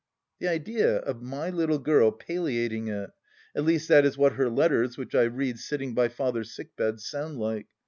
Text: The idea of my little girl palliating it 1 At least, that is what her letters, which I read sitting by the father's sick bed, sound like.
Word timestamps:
The 0.39 0.47
idea 0.47 0.95
of 0.97 1.21
my 1.21 1.51
little 1.51 1.77
girl 1.77 2.09
palliating 2.11 2.87
it 2.87 3.09
1 3.09 3.09
At 3.55 3.65
least, 3.65 3.87
that 3.89 4.03
is 4.03 4.17
what 4.17 4.33
her 4.33 4.49
letters, 4.49 4.97
which 4.97 5.13
I 5.13 5.25
read 5.25 5.59
sitting 5.59 5.93
by 5.93 6.07
the 6.07 6.15
father's 6.15 6.55
sick 6.55 6.75
bed, 6.75 6.99
sound 6.99 7.37
like. 7.37 7.67